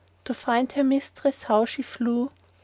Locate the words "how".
1.43-1.63